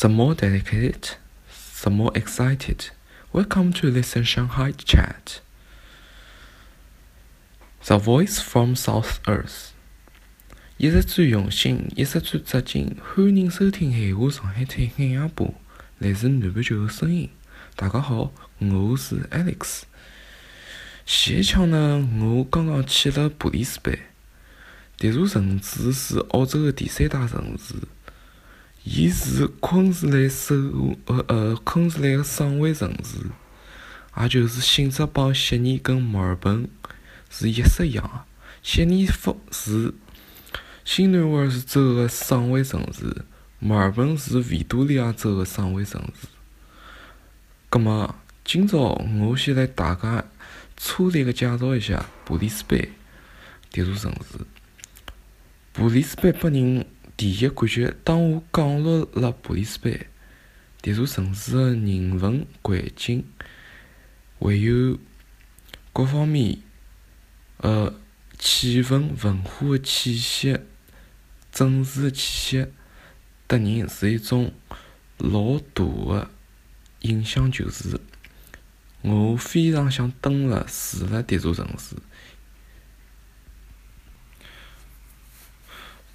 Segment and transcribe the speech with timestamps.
[0.00, 1.10] The more dedicated,
[1.82, 2.88] the more excited.
[3.34, 5.42] Welcome to listen Shanghai chat.
[7.84, 9.72] The voice from South Earth.
[10.78, 15.52] 一直最用心，一直最扎劲，欢迎收听闲话上海滩海洋播，
[15.98, 17.28] 来自南半球的声音。
[17.76, 19.82] 大家好，我是 Alex。
[21.04, 23.98] 前一枪呢，我刚刚去了布里斯班。
[24.98, 27.74] 迭座城市是澳洲的第三大城市。
[28.82, 30.54] 伊是昆士兰首
[31.04, 33.18] 呃呃昆士兰个省会城市，
[34.18, 36.66] 也就是性质帮悉尼跟墨尔本
[37.28, 38.24] 是一式一样个。
[38.62, 39.92] 悉尼福是
[40.84, 43.24] 新南威尔士州个省会城市，
[43.58, 46.26] 墨尔本是维多利亚州个省会城市。
[47.68, 48.78] 葛末今朝
[49.20, 50.24] 我先来大家
[50.78, 52.80] 粗略个介绍一下布里斯班
[53.70, 54.38] 迭座城市。
[55.74, 56.86] 布里斯班拨人。
[57.20, 59.92] 第一感觉，当我降落了布里斯班，
[60.80, 63.26] 迭座城市的人文环境，
[64.38, 64.98] 还有
[65.92, 66.62] 各方面，
[67.58, 67.94] 呃，
[68.38, 70.58] 气氛、文化的气息、
[71.52, 72.66] 政治的气息，
[73.46, 74.54] 得人是一种
[75.18, 76.30] 老大的
[77.00, 78.00] 印象，就是
[79.02, 81.96] 我非常想蹲辣住辣迭座城市。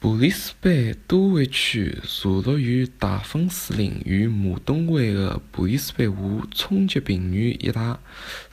[0.00, 7.98] 布里斯班都会区坐落于大分水岭与马东湾的布里斯班河冲积平原一带，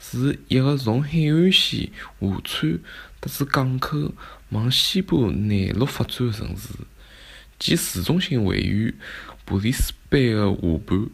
[0.00, 2.80] 是一个从海岸线河川
[3.20, 4.12] 特至港口
[4.48, 6.70] 往西部内陆发展的城市。
[7.60, 8.92] 其市中心位于
[9.44, 11.08] 布里斯班的下半，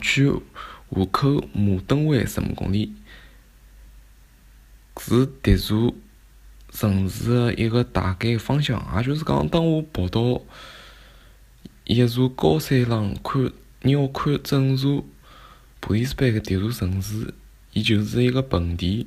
[0.00, 2.92] 距河口马东湾十五公里，
[5.00, 5.92] 是迭座。
[6.72, 10.40] 城市的一个大概方向，也就是讲，当我跑到
[11.84, 15.04] 一座高山上看鸟瞰整座
[15.80, 17.34] 布里斯班的迭座城市，
[17.74, 19.06] 伊就是一个盆地。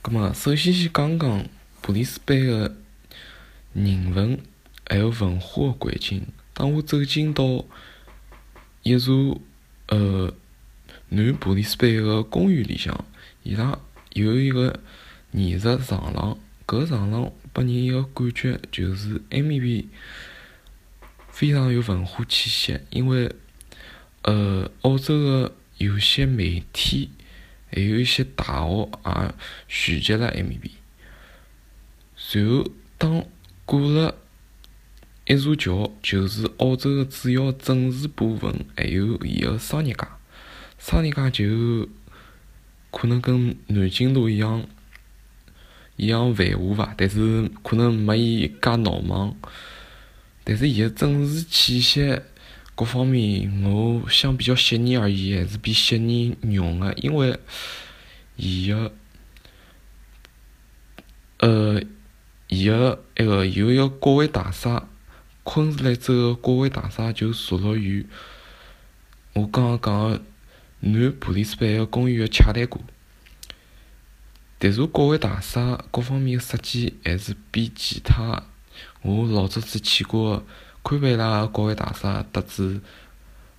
[0.00, 1.44] 葛末，首先先讲讲
[1.82, 2.76] 布里斯班的
[3.72, 4.38] 人文
[4.88, 6.24] 还有文化的环境。
[6.54, 7.64] 当我走进到
[8.84, 9.40] 一座
[9.88, 10.32] 呃
[11.08, 13.04] 南布里斯班个公园里向，
[13.42, 13.76] 伊拉
[14.12, 14.78] 有一个。
[15.34, 19.84] 艺术长廊，搿长廊拨人一个感觉就是埃面边
[21.28, 23.34] 非常有文化气息，因为
[24.22, 27.10] 呃，澳洲个有些媒体
[27.72, 29.34] 还有一些大学也
[29.66, 30.72] 聚集辣埃面边。
[32.16, 33.26] 随后，当
[33.64, 34.14] 过了
[35.26, 40.06] 一座桥，就是澳洲个主要政治部分，还有伊个商业街。
[40.78, 41.88] 商业街就
[42.92, 44.64] 可能跟南京路一样。
[45.96, 49.36] 一样繁华伐，但是可能没伊介闹忙。
[50.42, 52.20] 但是伊个政治气息
[52.74, 57.38] 各方面，我相比较悉尼而言，还是比悉尼浓个，因为
[58.36, 58.92] 伊个
[61.38, 61.80] 呃，
[62.48, 64.88] 伊个埃个有一个国会大厦，
[65.44, 68.04] 昆士兰州个国会大厦就坐落于
[69.34, 70.22] 我刚刚讲个
[70.80, 72.82] 南布里斯班个公园个洽谈过。
[74.64, 78.42] 迭座国会大厦各方面设计还是比其他
[79.02, 80.42] 我老早子去过
[80.82, 82.80] 堪培拉个国会大厦，特子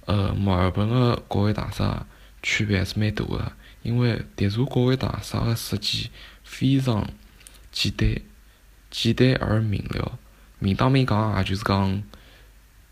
[0.05, 2.07] 呃墨尔本个国会大厦
[2.41, 3.51] 区别还是蛮大个。
[3.83, 6.09] 因为迭座国会大厦个设计
[6.43, 7.07] 非常
[7.71, 8.19] 简单，
[8.89, 10.17] 简单而明了。
[10.57, 12.01] 明当明讲，也就是讲，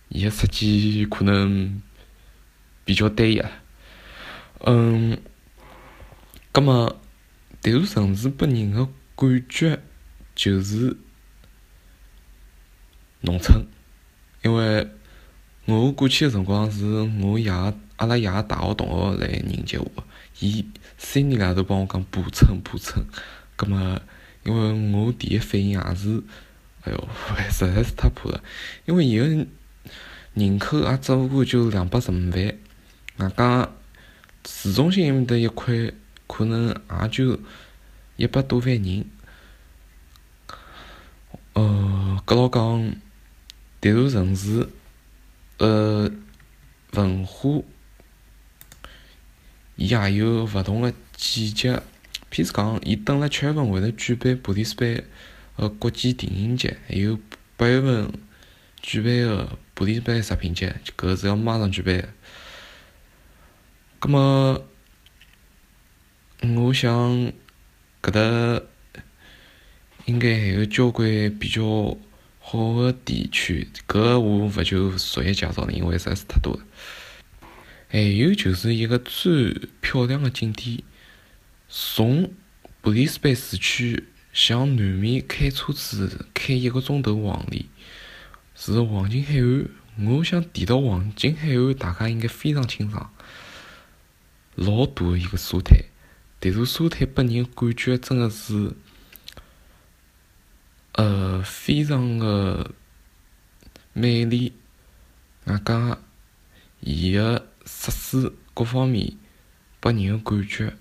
[0.09, 1.81] 伊个设计可能
[2.85, 3.41] 比较单一。
[4.59, 5.17] 嗯，
[6.51, 6.95] 葛末。
[7.63, 8.85] 迭座城市拨人个
[9.15, 9.79] 感觉
[10.35, 10.97] 就是
[13.21, 13.65] 农村，
[14.43, 14.85] 因为
[15.63, 16.83] 我过去个辰光是
[17.21, 19.89] 我爷阿拉爷大学同学来迎接我，
[20.41, 20.65] 伊
[20.97, 23.05] 三年来都帮我讲补村补村，
[23.55, 24.01] 葛末
[24.43, 26.21] 因为我第一反应也是，
[26.81, 27.07] 哎哟，
[27.49, 28.43] 实在是太破了，
[28.85, 29.47] 因为伊个
[30.33, 32.55] 人口也只勿过就两百十五万，
[33.19, 33.69] 外加
[34.45, 35.73] 市中心埃面搭一块。
[36.35, 37.39] 可能也就
[38.15, 39.05] 一百多万人，
[41.53, 42.95] 呃，搿老讲，
[43.79, 44.67] 迭座城市，
[45.59, 46.09] 呃，
[46.93, 47.61] 文化，
[49.75, 51.79] 伊也有勿同个季节，
[52.31, 55.03] 譬如讲，伊等辣七月份会得举办布里斯班
[55.57, 57.19] 个国际电影节，还有
[57.55, 58.11] 八月份
[58.81, 62.09] 举办个布里斯班食品节，搿是要马上举办个，
[63.99, 64.65] 葛末。
[66.45, 67.31] 我想，
[68.01, 68.61] 搿搭
[70.03, 71.07] 应该还有交关
[71.39, 71.97] 比较
[72.41, 76.59] 好个地区，搿我勿就逐一介绍了，因为实在是太多了。
[77.87, 80.83] 还有就是一个最漂亮的景点，
[81.69, 82.29] 从
[82.81, 84.03] 布里斯班市区
[84.33, 87.67] 向南面开车子开一个钟头往里，
[88.53, 89.69] 是黄金海岸。
[90.05, 93.13] 我想提到黄金海岸，大家应该非常清爽，
[94.55, 95.79] 老大的一个沙滩，
[96.43, 98.73] 迭座沙滩拨人感觉真的是，
[100.91, 102.71] 呃，非常的
[103.93, 104.51] 美丽，
[105.45, 105.97] 外加
[106.81, 109.15] 伊个设施各方面
[109.79, 110.75] 拨人个感觉，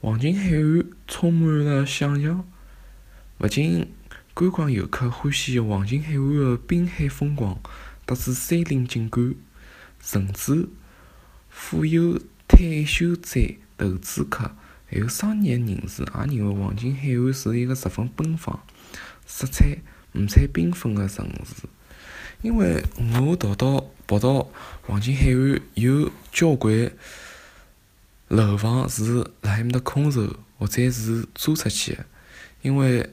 [0.00, 2.48] 黄金海岸充满了想象，
[3.40, 3.86] 勿仅。
[4.32, 7.60] 观光游客欢喜黄金海岸的滨海风光，
[8.06, 9.34] 特子山林景观，
[10.00, 10.70] 甚至
[11.50, 12.18] 富有
[12.48, 13.38] 退休者、
[13.88, 14.50] 投资客
[14.88, 18.60] 还有商业人士也认为黄金海岸是一个十分奔放、
[19.26, 19.78] 色彩
[20.14, 21.68] 五彩缤纷的城市。
[22.42, 22.82] 因为
[23.26, 24.48] 我逃到跑到
[24.82, 26.90] 黄金海岸有交关
[28.28, 32.04] 楼房是辣埃面搭空售或者是租出去的，
[32.62, 33.10] 因为。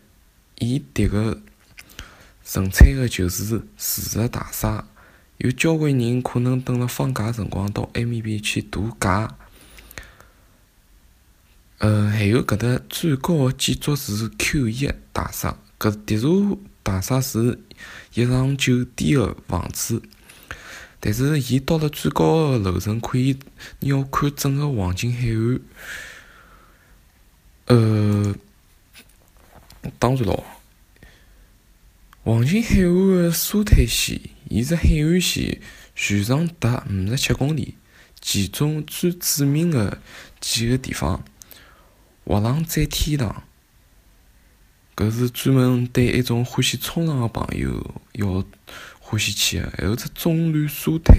[0.60, 1.40] 伊迭个
[2.44, 4.88] 纯粹个就是住宅大厦，
[5.38, 9.38] 有交关人可能等辣放假辰光到埃面边去度假。
[11.80, 17.60] 呃，还有搿搭最高个建筑是 Q 一大厦，搿迭座大厦是
[18.14, 20.02] 一幢酒店个房子，
[21.00, 23.38] 但是伊到了最高个楼层可以
[23.82, 25.60] 鸟瞰整个黄金海岸。
[27.68, 28.36] 呃。
[30.00, 30.44] 当然咯，
[32.24, 34.20] 黄金海岸的沙滩线，
[34.50, 35.62] 伊是海岸线
[35.96, 37.76] 全长达五十七公里，
[38.20, 40.02] 其中最著名的
[40.42, 41.24] 几个地方，
[42.28, 43.44] 滑浪载天堂，
[44.98, 48.44] 搿是专门对一种欢喜冲浪的朋友要
[49.00, 51.18] 欢喜去的，还有只棕榈沙滩，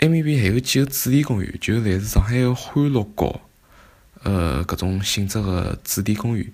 [0.00, 3.40] 埃面边还有几个主题公园，就类似上海的欢乐谷。
[4.22, 6.52] 呃，搿种性质个主题公园，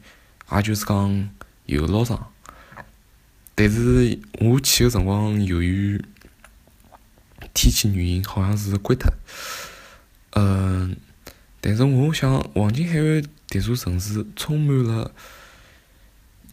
[0.53, 1.31] 也就是讲
[1.67, 2.33] 游乐场。
[3.57, 6.01] 但是我去个辰光，由于
[7.53, 9.13] 天气原因，好像是关脱。
[10.31, 10.97] 嗯，
[11.61, 15.15] 但是我想，黄金海岸迭座城市充满了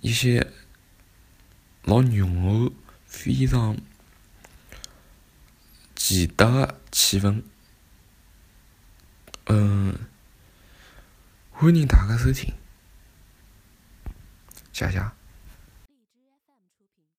[0.02, 0.52] 一些
[1.84, 2.74] 老浓厚、
[3.06, 3.78] 非常
[5.96, 7.42] 奇特的气氛。
[9.46, 9.96] 嗯。
[11.58, 12.54] 欢迎大家收听，
[14.74, 15.02] 谢谢。